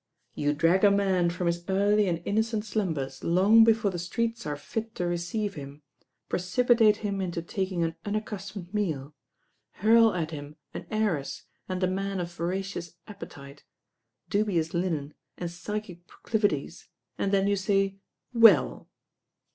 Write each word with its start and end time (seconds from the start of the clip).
"You 0.33 0.53
drag 0.55 0.83
a 0.83 0.89
man 0.89 1.29
from 1.29 1.45
hit 1.45 1.57
early 1.69 2.07
and 2.07 2.23
innocent 2.25 2.63
•lumbers 2.63 3.19
long 3.23 3.63
before 3.63 3.91
the 3.91 3.99
streets 3.99 4.47
are 4.47 4.55
fit 4.55 4.95
to 4.95 5.05
receive 5.05 5.53
him, 5.53 5.83
precipitate 6.27 6.97
him 7.05 7.21
into 7.21 7.43
taking 7.43 7.83
an 7.83 7.93
unaccustomed 8.03 8.73
meal, 8.73 9.13
hurl 9.73 10.15
at 10.15 10.31
him 10.31 10.55
an 10.73 10.87
heiress 10.89 11.43
and 11.69 11.83
a 11.83 11.87
man 11.87 12.19
of 12.19 12.33
voracious 12.33 12.95
appetite, 13.05 13.63
dubious 14.27 14.73
linen 14.73 15.13
and 15.37 15.51
psychic 15.51 16.07
proclivities, 16.07 16.87
and 17.19 17.31
then 17.31 17.45
you 17.45 17.55
say, 17.55 17.99
'Well.' 18.33 18.89